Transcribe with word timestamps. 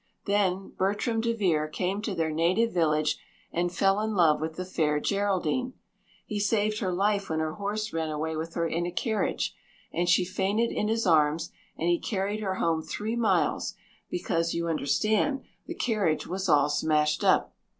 Then 0.25 0.69
Bertram 0.75 1.21
DeVere 1.21 1.67
came 1.67 2.01
to 2.01 2.15
their 2.15 2.31
native 2.31 2.73
village 2.73 3.19
and 3.51 3.71
fell 3.71 3.99
in 4.01 4.15
love 4.15 4.41
with 4.41 4.55
the 4.55 4.65
fair 4.65 4.99
Geraldine. 4.99 5.73
He 6.25 6.39
saved 6.39 6.79
her 6.79 6.91
life 6.91 7.29
when 7.29 7.37
her 7.37 7.53
horse 7.53 7.93
ran 7.93 8.09
away 8.09 8.35
with 8.35 8.55
her 8.55 8.67
in 8.67 8.87
a 8.87 8.91
carriage, 8.91 9.53
and 9.93 10.09
she 10.09 10.25
fainted 10.25 10.71
in 10.71 10.87
his 10.87 11.05
arms 11.05 11.51
and 11.77 11.87
he 11.87 11.99
carried 11.99 12.39
her 12.39 12.55
home 12.55 12.81
three 12.81 13.15
miles; 13.15 13.75
because, 14.09 14.55
you 14.55 14.67
understand, 14.67 15.43
the 15.67 15.75
carriage 15.75 16.25
was 16.25 16.49
all 16.49 16.67
smashed 16.67 17.23
up. 17.23 17.53